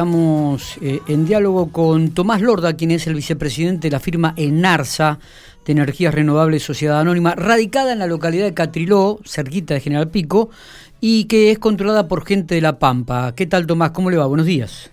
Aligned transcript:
Estamos 0.00 0.78
eh, 0.80 1.02
en 1.08 1.26
diálogo 1.26 1.70
con 1.72 2.12
Tomás 2.12 2.40
Lorda, 2.40 2.72
quien 2.72 2.90
es 2.90 3.06
el 3.06 3.14
vicepresidente 3.14 3.88
de 3.88 3.92
la 3.92 4.00
firma 4.00 4.32
Enarsa 4.38 5.18
de 5.66 5.72
Energías 5.72 6.14
Renovables 6.14 6.62
Sociedad 6.62 7.00
Anónima, 7.00 7.34
radicada 7.34 7.92
en 7.92 7.98
la 7.98 8.06
localidad 8.06 8.46
de 8.46 8.54
Catriló, 8.54 9.20
cerquita 9.26 9.74
de 9.74 9.80
General 9.80 10.08
Pico, 10.08 10.48
y 11.02 11.24
que 11.24 11.50
es 11.50 11.58
controlada 11.58 12.08
por 12.08 12.24
gente 12.24 12.54
de 12.54 12.62
La 12.62 12.78
Pampa. 12.78 13.34
¿Qué 13.34 13.44
tal, 13.44 13.66
Tomás? 13.66 13.90
¿Cómo 13.90 14.08
le 14.08 14.16
va? 14.16 14.24
Buenos 14.24 14.46
días. 14.46 14.90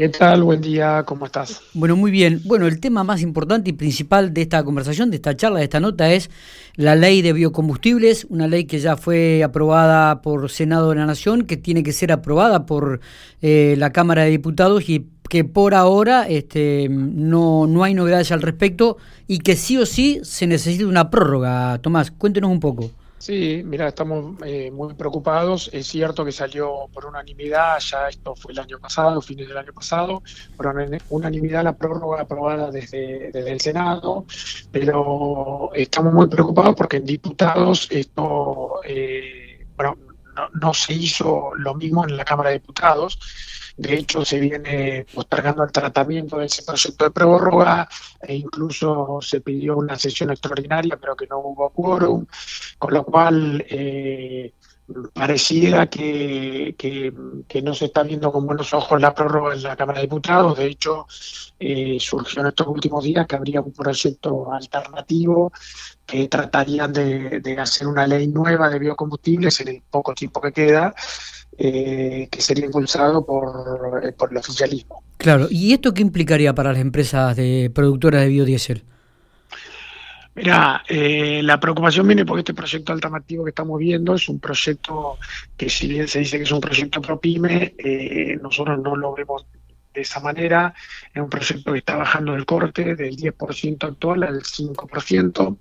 ¿Qué 0.00 0.08
tal? 0.08 0.44
Buen 0.44 0.62
día, 0.62 1.02
¿cómo 1.04 1.26
estás? 1.26 1.60
Bueno, 1.74 1.94
muy 1.94 2.10
bien. 2.10 2.40
Bueno, 2.46 2.66
el 2.66 2.80
tema 2.80 3.04
más 3.04 3.20
importante 3.20 3.68
y 3.68 3.74
principal 3.74 4.32
de 4.32 4.40
esta 4.40 4.64
conversación, 4.64 5.10
de 5.10 5.16
esta 5.16 5.36
charla, 5.36 5.58
de 5.58 5.64
esta 5.64 5.78
nota 5.78 6.10
es 6.10 6.30
la 6.74 6.96
ley 6.96 7.20
de 7.20 7.34
biocombustibles, 7.34 8.26
una 8.30 8.46
ley 8.46 8.64
que 8.64 8.78
ya 8.78 8.96
fue 8.96 9.44
aprobada 9.44 10.22
por 10.22 10.48
Senado 10.48 10.88
de 10.88 10.96
la 10.96 11.04
Nación, 11.04 11.44
que 11.44 11.58
tiene 11.58 11.82
que 11.82 11.92
ser 11.92 12.12
aprobada 12.12 12.64
por 12.64 13.00
eh, 13.42 13.74
la 13.76 13.92
Cámara 13.92 14.22
de 14.22 14.30
Diputados 14.30 14.88
y 14.88 15.06
que 15.28 15.44
por 15.44 15.74
ahora 15.74 16.26
este, 16.26 16.88
no, 16.88 17.66
no 17.66 17.84
hay 17.84 17.92
novedades 17.92 18.32
al 18.32 18.40
respecto 18.40 18.96
y 19.28 19.40
que 19.40 19.54
sí 19.54 19.76
o 19.76 19.84
sí 19.84 20.20
se 20.22 20.46
necesita 20.46 20.86
una 20.86 21.10
prórroga. 21.10 21.76
Tomás, 21.82 22.10
cuéntenos 22.10 22.50
un 22.50 22.60
poco. 22.60 22.90
Sí, 23.20 23.60
mira, 23.66 23.88
estamos 23.88 24.36
eh, 24.46 24.70
muy 24.70 24.94
preocupados. 24.94 25.68
Es 25.74 25.88
cierto 25.88 26.24
que 26.24 26.32
salió 26.32 26.88
por 26.90 27.04
unanimidad, 27.04 27.78
ya 27.78 28.08
esto 28.08 28.34
fue 28.34 28.52
el 28.52 28.60
año 28.60 28.78
pasado, 28.78 29.20
fines 29.20 29.46
del 29.46 29.58
año 29.58 29.74
pasado, 29.74 30.22
por 30.56 30.74
unanimidad 31.10 31.62
la 31.62 31.76
prórroga 31.76 32.22
aprobada 32.22 32.70
desde, 32.70 33.28
el 33.52 33.60
Senado, 33.60 34.24
pero 34.72 35.70
estamos 35.74 36.14
muy 36.14 36.28
preocupados 36.28 36.74
porque 36.74 36.96
en 36.96 37.04
diputados 37.04 37.88
esto, 37.90 38.80
eh, 38.84 39.66
bueno, 39.76 39.98
no, 40.34 40.48
no 40.54 40.72
se 40.72 40.94
hizo 40.94 41.50
lo 41.56 41.74
mismo 41.74 42.04
en 42.08 42.16
la 42.16 42.24
Cámara 42.24 42.48
de 42.48 42.58
Diputados 42.58 43.18
de 43.80 43.94
hecho, 43.94 44.26
se 44.26 44.38
viene 44.38 45.06
postergando 45.14 45.64
el 45.64 45.72
tratamiento 45.72 46.36
de 46.36 46.44
ese 46.44 46.62
proyecto 46.62 47.04
de 47.04 47.10
prórroga 47.12 47.88
e 48.20 48.34
incluso 48.34 49.20
se 49.22 49.40
pidió 49.40 49.78
una 49.78 49.96
sesión 49.96 50.30
extraordinaria, 50.30 50.98
pero 51.00 51.16
que 51.16 51.26
no 51.26 51.38
hubo 51.38 51.70
quórum, 51.70 52.26
con 52.78 52.92
lo 52.92 53.04
cual 53.04 53.64
eh, 53.66 54.52
pareciera 55.12 55.88
que, 55.88 56.74
que, 56.76 57.62
no 57.62 57.74
se 57.74 57.86
está 57.86 58.02
viendo 58.02 58.32
con 58.32 58.46
buenos 58.46 58.72
ojos 58.74 59.00
la 59.00 59.14
prórroga 59.14 59.54
en 59.54 59.62
la 59.62 59.76
Cámara 59.76 59.98
de 59.98 60.06
Diputados. 60.06 60.58
De 60.58 60.66
hecho, 60.66 61.06
eh, 61.58 61.98
surgió 62.00 62.42
en 62.42 62.48
estos 62.48 62.66
últimos 62.66 63.04
días 63.04 63.26
que 63.26 63.36
habría 63.36 63.60
un 63.60 63.72
proyecto 63.72 64.52
alternativo 64.52 65.52
que 66.06 66.28
trataría 66.28 66.88
de, 66.88 67.40
de 67.40 67.58
hacer 67.58 67.86
una 67.86 68.06
ley 68.06 68.26
nueva 68.28 68.68
de 68.68 68.78
biocombustibles 68.78 69.60
en 69.60 69.68
el 69.68 69.82
poco 69.90 70.14
tiempo 70.14 70.40
que 70.40 70.52
queda 70.52 70.94
eh, 71.62 72.26
que 72.30 72.40
sería 72.40 72.64
impulsado 72.64 73.26
por, 73.26 74.14
por 74.14 74.30
el 74.30 74.38
oficialismo. 74.38 75.02
Claro, 75.18 75.46
¿y 75.50 75.74
esto 75.74 75.92
qué 75.92 76.00
implicaría 76.00 76.54
para 76.54 76.72
las 76.72 76.80
empresas 76.80 77.36
de 77.36 77.70
productoras 77.74 78.22
de 78.22 78.28
biodiesel? 78.28 78.84
Mira, 80.34 80.84
eh, 80.88 81.42
la 81.42 81.58
preocupación 81.58 82.06
viene 82.06 82.24
porque 82.24 82.40
este 82.40 82.54
proyecto 82.54 82.92
alternativo 82.92 83.44
que 83.44 83.50
estamos 83.50 83.78
viendo 83.78 84.14
es 84.14 84.28
un 84.28 84.38
proyecto 84.38 85.18
que 85.56 85.68
si 85.68 85.88
bien 85.88 86.06
se 86.06 86.20
dice 86.20 86.38
que 86.38 86.44
es 86.44 86.52
un 86.52 86.60
proyecto 86.60 87.00
ProPyme, 87.00 87.74
eh, 87.78 88.38
nosotros 88.40 88.78
no 88.80 88.94
lo 88.94 89.12
vemos 89.14 89.44
de 89.92 90.02
esa 90.02 90.20
manera. 90.20 90.72
Es 91.12 91.20
un 91.20 91.28
proyecto 91.28 91.72
que 91.72 91.78
está 91.78 91.96
bajando 91.96 92.34
el 92.34 92.46
corte 92.46 92.94
del 92.94 93.16
10% 93.16 93.84
actual 93.84 94.22
al 94.22 94.42
5%. 94.42 95.56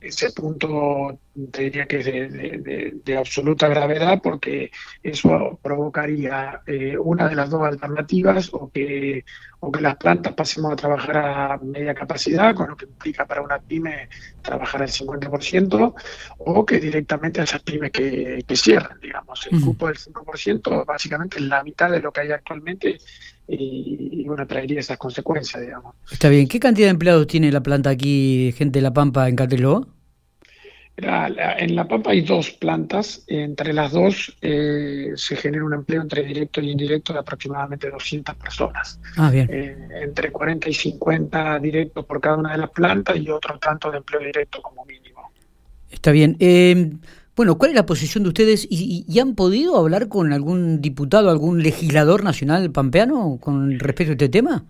Ese 0.00 0.32
punto 0.32 1.18
diría 1.52 1.86
que 1.86 1.98
es 1.98 3.04
de, 3.04 3.16
absoluta 3.16 3.68
gravedad 3.68 4.20
porque 4.22 4.70
eso 5.02 5.58
provocaría 5.62 6.60
eh, 6.66 6.96
una 6.98 7.28
de 7.28 7.34
las 7.34 7.50
dos 7.50 7.62
alternativas 7.62 8.50
o 8.52 8.70
que, 8.70 9.24
o 9.60 9.70
que 9.70 9.80
las 9.80 9.96
plantas 9.96 10.34
pasemos 10.34 10.72
a 10.72 10.76
trabajar 10.76 11.16
a 11.18 11.58
media 11.58 11.94
capacidad, 11.94 12.54
con 12.54 12.70
lo 12.70 12.76
que 12.76 12.86
implica 12.86 13.26
para 13.26 13.42
una 13.42 13.58
pyme 13.58 14.08
trabajar 14.42 14.82
al 14.82 14.88
50%, 14.88 15.94
o 16.38 16.66
que 16.66 16.80
directamente 16.80 17.40
a 17.40 17.44
esas 17.44 17.62
pymes 17.62 17.90
que, 17.90 18.44
que 18.46 18.56
cierran, 18.56 18.98
digamos. 19.00 19.46
El 19.50 19.60
cupo 19.60 19.88
del 19.88 19.96
5% 19.96 20.86
básicamente 20.86 21.38
es 21.38 21.44
la 21.44 21.62
mitad 21.62 21.90
de 21.90 22.00
lo 22.00 22.12
que 22.12 22.20
hay 22.22 22.32
actualmente 22.32 22.98
y, 23.52 24.24
bueno, 24.26 24.46
traería 24.46 24.80
esas 24.80 24.96
consecuencias, 24.96 25.60
digamos. 25.60 25.94
Está 26.10 26.28
bien. 26.28 26.46
¿Qué 26.46 26.60
cantidad 26.60 26.86
de 26.86 26.92
empleados 26.92 27.26
tiene 27.26 27.50
la 27.50 27.62
planta 27.62 27.90
aquí, 27.90 28.54
gente 28.56 28.78
de 28.78 28.82
La 28.82 28.92
Pampa, 28.92 29.28
en 29.28 29.36
Cateló? 29.36 29.88
En 31.02 31.76
La 31.76 31.86
Pampa 31.86 32.10
hay 32.10 32.22
dos 32.22 32.50
plantas, 32.50 33.22
entre 33.26 33.72
las 33.72 33.92
dos 33.92 34.36
eh, 34.40 35.12
se 35.16 35.36
genera 35.36 35.64
un 35.64 35.74
empleo 35.74 36.02
entre 36.02 36.22
directo 36.22 36.60
y 36.60 36.70
indirecto 36.70 37.12
de 37.12 37.20
aproximadamente 37.20 37.90
200 37.90 38.34
personas. 38.36 39.00
Ah, 39.16 39.30
bien. 39.30 39.48
Eh, 39.50 39.76
entre 40.02 40.30
40 40.30 40.68
y 40.68 40.74
50 40.74 41.58
directos 41.58 42.04
por 42.04 42.20
cada 42.20 42.36
una 42.36 42.52
de 42.52 42.58
las 42.58 42.70
plantas 42.70 43.16
y 43.16 43.28
otro 43.30 43.58
tanto 43.58 43.90
de 43.90 43.98
empleo 43.98 44.20
directo 44.20 44.60
como 44.62 44.84
mínimo. 44.84 45.30
Está 45.90 46.12
bien. 46.12 46.36
Eh, 46.40 46.92
bueno, 47.36 47.56
¿cuál 47.56 47.70
es 47.70 47.76
la 47.76 47.86
posición 47.86 48.24
de 48.24 48.28
ustedes? 48.28 48.66
¿Y, 48.70 49.18
han 49.18 49.34
podido 49.34 49.76
hablar 49.76 50.08
con 50.08 50.32
algún 50.32 50.80
diputado, 50.80 51.30
algún 51.30 51.62
legislador 51.62 52.22
nacional 52.22 52.70
pampeano 52.70 53.38
con 53.40 53.78
respecto 53.78 54.10
a 54.10 54.14
este 54.14 54.28
tema? 54.28 54.64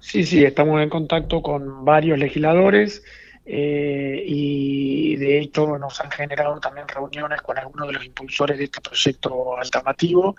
Sí, 0.00 0.24
sí, 0.24 0.44
estamos 0.44 0.82
en 0.82 0.88
contacto 0.88 1.42
con 1.42 1.84
varios 1.84 2.18
legisladores 2.18 3.02
eh, 3.46 4.24
y 4.26 5.16
de 5.16 5.40
hecho 5.40 5.78
nos 5.78 6.00
han 6.00 6.10
generado 6.10 6.58
también 6.60 6.88
reuniones 6.88 7.42
con 7.42 7.58
algunos 7.58 7.88
de 7.88 7.94
los 7.94 8.04
impulsores 8.04 8.58
de 8.58 8.64
este 8.64 8.80
proyecto 8.80 9.58
alternativo. 9.58 10.36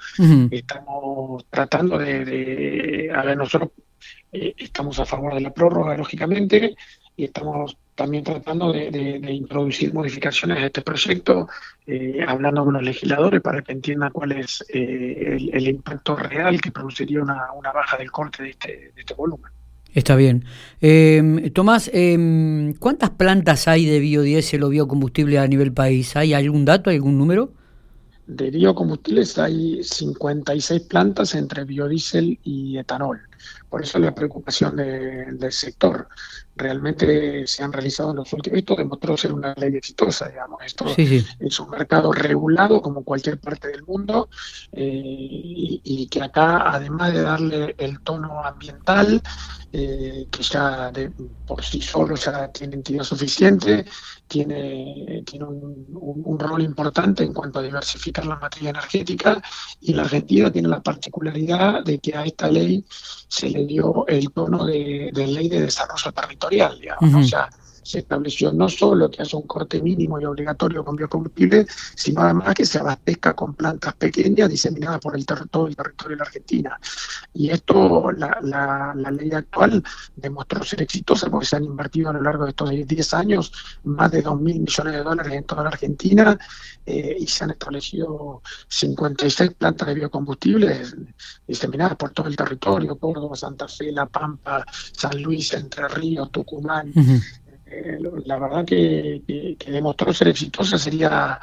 Estamos 0.51 1.45
tratando 1.49 1.97
de, 1.97 3.11
a 3.13 3.23
ver, 3.23 3.37
nosotros 3.37 3.71
eh, 4.31 4.53
estamos 4.57 4.99
a 4.99 5.05
favor 5.05 5.33
de 5.33 5.41
la 5.41 5.53
prórroga, 5.53 5.95
lógicamente, 5.95 6.75
y 7.15 7.25
estamos 7.25 7.77
también 7.95 8.25
tratando 8.25 8.73
de, 8.73 9.17
introducir 9.31 9.93
modificaciones 9.93 10.57
a 10.57 10.65
este 10.65 10.81
proyecto, 10.81 11.47
eh, 11.87 12.23
hablando 12.27 12.65
con 12.65 12.73
los 12.73 12.83
legisladores 12.83 13.41
para 13.41 13.61
que 13.61 13.71
entiendan 13.71 14.11
cuál 14.11 14.33
es 14.33 14.63
eh, 14.67 15.37
el, 15.53 15.67
impacto 15.67 16.15
real 16.17 16.59
que 16.59 16.71
produciría 16.71 17.21
una, 17.21 17.71
baja 17.73 17.97
del 17.97 18.11
corte 18.11 18.43
de 18.43 18.49
este, 18.49 18.91
de 18.93 19.01
este 19.01 19.13
volumen. 19.13 19.51
Está 19.95 20.17
bien. 20.17 20.43
Eh, 20.81 21.51
Tomás, 21.55 21.89
eh, 21.93 22.73
¿cuántas 22.79 23.11
plantas 23.11 23.69
hay 23.69 23.85
de 23.85 24.01
biodiesel 24.01 24.63
o 24.63 24.69
biocombustible 24.69 25.39
a 25.39 25.47
nivel 25.47 25.71
país? 25.71 26.17
¿Hay 26.17 26.33
algún 26.33 26.65
dato, 26.65 26.89
algún 26.89 27.17
número? 27.17 27.53
De 28.27 28.51
biocombustibles 28.51 29.37
hay 29.37 29.81
56 29.81 30.81
plantas 30.81 31.33
entre 31.33 31.63
biodiesel 31.63 32.37
y 32.43 32.77
etanol. 32.77 33.21
Por 33.69 33.83
eso 33.83 33.99
la 33.99 34.13
preocupación 34.13 34.75
del 34.75 35.51
sector. 35.51 36.07
Realmente 36.57 37.45
se 37.47 37.63
han 37.63 37.73
realizado 37.73 38.11
en 38.11 38.17
los 38.17 38.31
últimos. 38.31 38.59
Esto 38.59 38.75
demostró 38.75 39.17
ser 39.17 39.33
una 39.33 39.53
ley 39.55 39.75
exitosa, 39.75 40.29
digamos. 40.29 40.61
Esto 40.63 40.85
es 40.97 41.59
un 41.59 41.69
mercado 41.69 42.13
regulado 42.13 42.81
como 42.81 43.03
cualquier 43.03 43.39
parte 43.39 43.67
del 43.67 43.83
mundo 43.83 44.29
eh, 44.71 44.91
y, 45.83 46.07
que 46.07 46.21
acá, 46.21 46.71
además 46.71 47.13
de 47.13 47.21
darle 47.21 47.75
el 47.77 47.99
tono 47.99 48.41
ambiental, 48.43 49.21
eh, 49.73 50.27
que 50.31 50.43
ya 50.43 50.91
de, 50.91 51.11
por 51.45 51.61
sí 51.61 51.81
solo 51.81 52.15
ya 52.15 52.47
tiene 52.49 52.75
entidad 52.75 53.03
suficiente, 53.03 53.85
tiene, 54.27 55.23
tiene 55.25 55.45
un, 55.45 55.85
un, 55.89 56.39
rol 56.39 56.61
importante 56.61 57.23
en 57.23 57.33
cuanto 57.33 57.59
a 57.59 57.63
diversificar 57.63 58.25
la 58.25 58.37
materia 58.37 58.69
energética 58.69 59.41
y 59.81 59.93
la 59.93 60.03
Argentina 60.03 60.51
tiene 60.51 60.69
la 60.69 60.81
particularidad 60.81 61.83
de 61.83 61.99
que 61.99 62.15
a 62.15 62.23
esta 62.23 62.47
ley 62.47 62.85
se 63.27 63.49
le 63.49 63.65
dio 63.65 64.05
el 64.07 64.31
tono 64.31 64.65
de, 64.65 65.11
ley 65.13 65.49
de 65.49 65.61
desarrollo 65.61 66.11
territorial, 66.11 66.79
digamos. 66.79 67.25
O 67.25 67.27
sea, 67.27 67.49
se 67.85 67.99
estableció 67.99 68.51
no 68.51 68.67
solo 68.67 69.11
que 69.11 69.21
haya 69.21 69.37
un 69.37 69.45
corte 69.45 69.79
mínimo 69.79 70.19
y 70.19 70.25
obligatorio 70.25 70.83
con 70.83 70.95
biocombustible, 70.95 71.67
sino 71.95 72.21
además 72.21 72.55
que 72.55 72.65
se 72.65 72.79
abastezca 72.79 73.33
con 73.35 73.53
plantas 73.53 73.93
pequeñas 73.93 74.49
diseminadas 74.49 74.99
por 74.99 75.15
el 75.15 75.23
todo 75.25 75.67
el 75.67 75.75
territorio 75.75 76.15
de 76.15 76.19
la 76.19 76.25
Argentina. 76.25 76.79
Y 77.33 77.51
esto, 77.51 78.11
la, 78.11 78.93
ley 79.11 79.31
actual 79.31 79.83
demostró 80.15 80.63
ser 80.63 80.81
exitosa 80.81 81.29
porque 81.29 81.45
se 81.45 81.57
han 81.57 81.63
invertido 81.63 82.09
a 82.09 82.13
lo 82.13 82.21
largo 82.23 82.45
de 82.45 82.49
estos 82.49 82.71
10 82.71 83.13
años 83.13 83.51
más 83.83 84.11
de 84.11 84.23
2.000 84.23 84.39
millones 84.39 84.93
de 84.93 85.03
dólares 85.03 85.33
en 85.33 85.43
toda 85.43 85.63
la 85.63 85.69
Argentina 85.69 86.37
eh, 86.87 87.17
y 87.19 87.27
se 87.27 87.43
han 87.43 87.51
establecido 87.51 88.41
56 88.67 89.53
plantas 89.53 89.87
de 89.87 89.93
biocombustibles 89.93 90.95
diseminadas 91.47 91.97
por 91.97 92.09
todo 92.11 92.27
el 92.27 92.35
territorio, 92.35 92.97
Córdoba, 92.97 93.35
Santa 93.35 93.67
Fe, 93.67 93.91
La 93.91 94.07
Pampa, 94.07 94.65
San 94.91 95.21
Luis, 95.21 95.53
Entre 95.53 95.87
Ríos, 95.87 96.31
Tucumán. 96.31 96.91
Eh, 97.65 97.97
la 98.25 98.37
verdad 98.37 98.65
que, 98.65 99.21
demostró 99.67 100.13
ser 100.13 100.27
exitosa 100.29 100.77
sería 100.77 101.39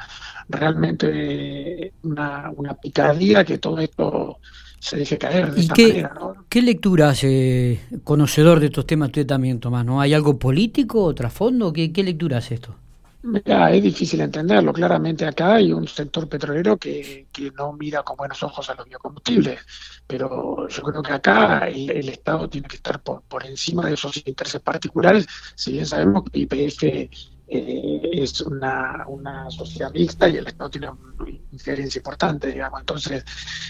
realmente 0.47 1.93
una, 2.03 2.51
una 2.55 2.73
picardía 2.75 3.43
que 3.43 3.57
todo 3.57 3.79
esto 3.79 4.39
se 4.79 4.97
deje 4.97 5.17
caer 5.17 5.53
de 5.53 5.61
esta 5.61 5.73
qué, 5.73 5.87
manera. 5.87 6.13
¿Qué 6.49 6.61
lectura 6.61 7.09
hace, 7.09 7.79
conocedor 8.03 8.59
de 8.59 8.67
estos 8.67 8.85
temas 8.85 9.07
usted 9.07 9.25
también, 9.25 9.59
Tomás? 9.59 9.85
¿no? 9.85 10.01
¿Hay 10.01 10.13
algo 10.13 10.37
político, 10.37 11.13
trasfondo? 11.15 11.71
¿Qué, 11.71 11.91
¿Qué 11.91 12.03
lectura 12.03 12.37
hace 12.37 12.55
esto? 12.55 12.75
Mira, 13.23 13.71
es 13.71 13.81
difícil 13.81 14.19
entenderlo. 14.19 14.73
Claramente 14.73 15.25
acá 15.25 15.55
hay 15.55 15.71
un 15.71 15.87
sector 15.87 16.27
petrolero 16.27 16.75
que, 16.75 17.27
que, 17.31 17.51
no 17.51 17.71
mira 17.71 18.03
con 18.03 18.17
buenos 18.17 18.43
ojos 18.43 18.69
a 18.69 18.75
los 18.75 18.85
biocombustibles, 18.85 19.61
pero 20.05 20.67
yo 20.67 20.83
creo 20.83 21.01
que 21.01 21.13
acá 21.13 21.69
el, 21.69 22.09
Estado 22.09 22.49
tiene 22.49 22.67
que 22.67 22.75
estar 22.75 23.01
por, 23.01 23.21
por, 23.21 23.45
encima 23.45 23.85
de 23.87 23.93
esos 23.93 24.17
intereses 24.27 24.59
particulares, 24.61 25.25
si 25.55 25.71
bien 25.71 25.85
sabemos 25.85 26.23
que 26.29 26.39
IPF 26.39 26.83
eh, 26.83 27.09
es 27.47 28.41
una, 28.41 29.05
una 29.07 29.49
sociedad 29.49 29.93
mixta 29.93 30.27
y 30.27 30.37
el 30.37 30.47
Estado 30.47 30.69
tiene 30.69 30.89
una 30.89 31.22
injerencia 31.53 31.99
importante, 31.99 32.51
digamos. 32.51 32.79
Entonces, 32.79 33.23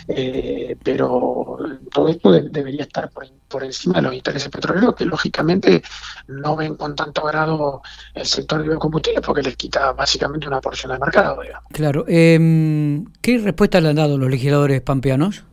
eh, 0.08 0.76
pero 0.84 1.58
todo 1.92 2.08
esto 2.10 2.32
debería 2.32 2.84
estar 2.84 3.10
por, 3.10 3.28
por, 3.48 3.64
encima 3.64 3.96
de 3.96 4.02
los 4.02 4.14
intereses 4.14 4.50
petroleros, 4.50 4.96
que 4.96 5.06
lógicamente 5.06 5.84
no 6.28 6.56
ven 6.56 6.76
con 6.76 6.96
tanto 6.96 7.24
grado 7.24 7.82
el 8.14 8.26
sector 8.26 8.62
de 8.62 8.70
biocombustibles 8.70 9.22
porque 9.22 9.42
les 9.42 9.56
quita 9.56 9.94
básicamente 9.94 10.48
una 10.48 10.62
porción 10.62 10.92
del 10.92 11.00
mercado, 11.00 11.42
digamos. 11.42 11.70
Claro. 11.72 12.06
Eh, 12.08 13.04
¿Qué 13.22 13.38
respuesta 13.38 13.82
le 13.82 13.90
han 13.90 13.96
dado 13.96 14.18
los 14.18 14.30
legisladores 14.30 14.82
pampeanos? 14.82 15.44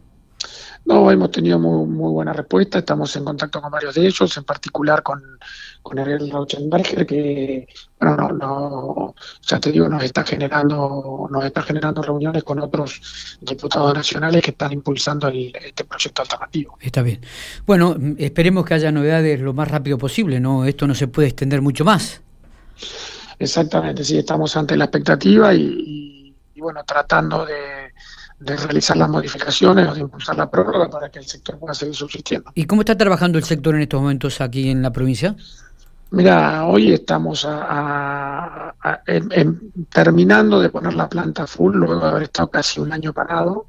No, 0.87 1.11
hemos 1.11 1.31
tenido 1.31 1.59
muy, 1.59 1.87
muy 1.87 2.11
buena 2.11 2.32
respuesta, 2.32 2.79
estamos 2.79 3.15
en 3.15 3.25
contacto 3.25 3.61
con 3.61 3.71
varios 3.71 3.94
de 3.94 4.06
ellos, 4.06 4.37
en 4.37 4.44
particular 4.44 5.03
con, 5.03 5.23
con 5.82 5.99
Ariel 5.99 6.31
Rauschenberger, 6.31 7.06
que, 7.06 7.69
bueno, 8.00 8.17
no, 8.17 8.29
no, 8.32 9.15
ya 9.43 9.61
te 9.61 9.71
digo, 9.73 9.88
nos 9.88 10.03
está 10.03 10.25
generando, 10.25 11.29
nos 11.31 11.44
está 11.44 11.62
generando 11.62 12.03
reuniones 12.03 12.43
con 12.44 12.59
otros 12.61 13.38
diputados 13.41 13.94
nacionales 13.94 14.43
que 14.43 14.50
están 14.53 14.73
impulsando 14.73 15.29
este 15.29 15.85
proyecto 15.85 16.23
alternativo. 16.23 16.79
Está 16.81 17.03
bien. 17.03 17.21
Bueno, 17.67 17.94
esperemos 18.19 18.65
que 18.65 18.75
haya 18.75 18.91
novedades 18.91 19.41
lo 19.41 19.53
más 19.53 19.69
rápido 19.69 19.99
posible, 19.99 20.41
¿no? 20.41 20.65
Esto 20.65 20.87
no 20.87 20.94
se 20.94 21.09
puede 21.09 21.29
extender 21.29 21.61
mucho 21.61 21.85
más. 21.85 22.23
Exactamente, 23.38 24.03
sí, 24.03 24.19
estamos 24.19 24.56
ante 24.56 24.76
la 24.76 24.85
expectativa 24.87 25.55
y 25.55 26.35
bueno, 26.56 26.85
tratando 26.85 27.47
de 27.47 27.80
de 28.40 28.56
realizar 28.56 28.96
las 28.96 29.08
modificaciones 29.08 29.88
o 29.88 29.94
de 29.94 30.00
impulsar 30.00 30.37
la 30.37 30.50
prórroga 30.50 30.88
para 30.88 31.10
que 31.10 31.19
el 31.19 31.26
sector 31.26 31.58
pueda 31.58 31.75
seguir 31.75 31.94
subsistiendo. 31.94 32.50
¿Y 32.54 32.64
cómo 32.64 32.82
está 32.82 32.96
trabajando 32.96 33.38
el 33.38 33.44
sector 33.44 33.75
en 33.75 33.82
estos 33.82 34.00
momentos 34.00 34.40
aquí 34.40 34.70
en 34.70 34.82
la 34.82 34.92
provincia? 34.92 35.37
Mira, 36.12 36.66
hoy 36.66 36.92
estamos 36.92 37.46
terminando 39.90 40.60
de 40.60 40.69
poner 40.69 40.94
la 40.94 41.08
planta 41.08 41.46
full, 41.46 41.76
luego 41.76 42.00
de 42.00 42.08
haber 42.08 42.22
estado 42.25 42.50
casi 42.50 42.81
un 42.81 42.92
año 42.92 43.12
parado, 43.12 43.66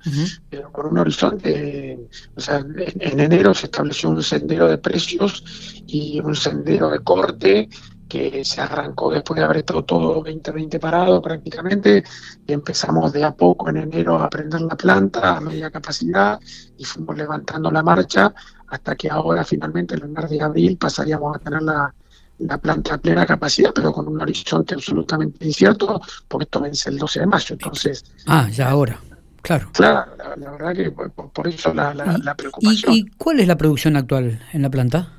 pero 0.49 0.71
con 0.71 0.87
un 0.87 0.97
horizonte, 0.97 1.99
o 2.35 2.41
sea, 2.41 2.57
en, 2.57 2.93
en, 2.99 3.19
enero 3.19 3.53
se 3.53 3.67
estableció 3.67 4.09
un 4.09 4.23
sendero 4.23 4.67
de 4.67 4.79
precios 4.79 5.83
y 5.85 6.19
un 6.19 6.35
sendero 6.35 6.89
de 6.89 6.99
corte 7.01 7.69
que 8.11 8.43
se 8.43 8.59
arrancó 8.59 9.09
después 9.09 9.37
de 9.37 9.45
haber 9.45 9.57
estado 9.57 9.85
todo 9.85 10.15
2020 10.15 10.79
parado 10.79 11.21
prácticamente, 11.21 12.03
y 12.45 12.51
empezamos 12.51 13.13
de 13.13 13.23
a 13.23 13.31
poco 13.31 13.69
en 13.69 13.77
enero 13.77 14.17
a 14.17 14.29
prender 14.29 14.59
la 14.59 14.75
planta 14.75 15.37
a 15.37 15.39
media 15.39 15.71
capacidad 15.71 16.37
y 16.77 16.83
fuimos 16.83 17.17
levantando 17.17 17.71
la 17.71 17.81
marcha 17.81 18.33
hasta 18.67 18.95
que 18.97 19.09
ahora 19.09 19.45
finalmente 19.45 19.95
en 19.95 20.01
el 20.01 20.09
mes 20.09 20.29
de 20.29 20.41
abril 20.41 20.77
pasaríamos 20.77 21.37
a 21.37 21.39
tener 21.39 21.61
la, 21.61 21.93
planta 22.57 22.95
a 22.95 22.97
plena 22.97 23.25
capacidad, 23.25 23.71
pero 23.73 23.93
con 23.93 24.09
un 24.09 24.19
horizonte 24.19 24.73
absolutamente 24.75 25.45
incierto, 25.45 26.01
porque 26.27 26.43
esto 26.43 26.59
vence 26.59 26.89
el 26.89 26.97
12 26.97 27.19
de 27.21 27.25
mayo. 27.27 27.53
Entonces, 27.53 28.03
ah, 28.27 28.49
ya 28.51 28.71
ahora. 28.71 28.99
Claro. 29.41 29.69
Claro, 29.71 30.11
la, 30.17 30.51
verdad 30.51 30.75
que 30.75 30.91
por, 30.91 31.47
eso 31.47 31.73
la, 31.73 31.93
la, 31.93 32.35
preocupación. 32.35 32.93
¿y, 32.93 33.05
cuál 33.17 33.39
es 33.39 33.47
la 33.47 33.55
producción 33.55 33.95
actual 33.95 34.41
en 34.51 34.61
la 34.61 34.69
planta? 34.69 35.13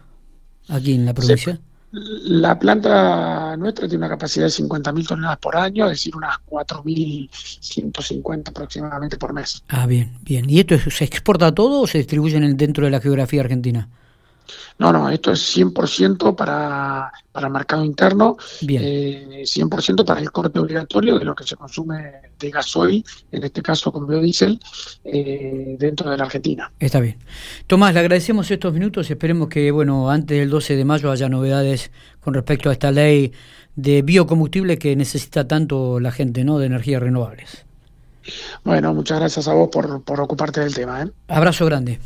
Aquí 0.68 0.94
en 0.94 1.06
la 1.06 1.14
provincia. 1.14 1.58
La 1.92 2.58
planta 2.58 3.54
nuestra 3.58 3.86
tiene 3.86 4.06
una 4.06 4.08
capacidad 4.08 4.46
de 4.46 4.50
50.000 4.50 5.06
toneladas 5.06 5.38
por 5.38 5.56
año, 5.56 5.84
es 5.86 5.92
decir, 5.92 6.16
unas 6.16 6.38
4.150 6.48 8.48
aproximadamente 8.48 9.18
por 9.18 9.34
mes. 9.34 9.62
Ah, 9.68 9.86
bien, 9.86 10.16
bien. 10.22 10.48
¿Y 10.48 10.60
esto 10.60 10.78
se 10.78 11.04
exporta 11.04 11.54
todo 11.54 11.82
o 11.82 11.86
se 11.86 11.98
distribuye 11.98 12.40
dentro 12.54 12.86
de 12.86 12.90
la 12.90 13.00
geografía 13.00 13.42
argentina? 13.42 13.90
No, 14.78 14.92
no, 14.92 15.08
esto 15.08 15.32
es 15.32 15.56
100% 15.56 16.34
para, 16.34 17.12
para 17.30 17.46
el 17.46 17.52
mercado 17.52 17.84
interno, 17.84 18.36
eh, 18.62 19.42
100% 19.44 20.04
para 20.04 20.20
el 20.20 20.30
corte 20.32 20.58
obligatorio 20.58 21.18
de 21.18 21.24
lo 21.24 21.34
que 21.34 21.44
se 21.44 21.56
consume 21.56 22.12
de 22.38 22.50
gasoil, 22.50 23.04
en 23.30 23.44
este 23.44 23.62
caso 23.62 23.92
con 23.92 24.06
biodiesel, 24.06 24.58
eh, 25.04 25.76
dentro 25.78 26.10
de 26.10 26.16
la 26.16 26.24
Argentina. 26.24 26.72
Está 26.78 27.00
bien. 27.00 27.18
Tomás, 27.66 27.94
le 27.94 28.00
agradecemos 28.00 28.50
estos 28.50 28.72
minutos, 28.72 29.10
esperemos 29.10 29.48
que, 29.48 29.70
bueno, 29.70 30.10
antes 30.10 30.38
del 30.38 30.50
12 30.50 30.76
de 30.76 30.84
mayo 30.84 31.10
haya 31.10 31.28
novedades 31.28 31.90
con 32.20 32.34
respecto 32.34 32.70
a 32.70 32.72
esta 32.72 32.90
ley 32.90 33.32
de 33.76 34.02
biocombustible 34.02 34.78
que 34.78 34.96
necesita 34.96 35.46
tanto 35.46 36.00
la 36.00 36.12
gente, 36.12 36.44
¿no?, 36.44 36.58
de 36.58 36.66
energías 36.66 37.02
renovables. 37.02 37.64
Bueno, 38.64 38.94
muchas 38.94 39.18
gracias 39.18 39.48
a 39.48 39.54
vos 39.54 39.68
por, 39.70 40.02
por 40.02 40.20
ocuparte 40.20 40.60
del 40.60 40.74
tema. 40.74 41.02
¿eh? 41.02 41.10
Abrazo 41.28 41.66
grande. 41.66 41.98